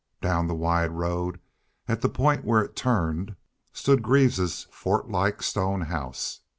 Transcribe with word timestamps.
Down 0.19 0.47
the 0.47 0.55
wide 0.55 0.89
road, 0.89 1.39
at 1.87 2.01
the 2.01 2.09
point 2.09 2.43
where 2.43 2.63
it 2.63 2.75
turned, 2.75 3.35
stood 3.71 4.01
Greaves's 4.01 4.65
fort 4.71 5.11
like 5.11 5.43
stone 5.43 5.81
house. 5.81 6.39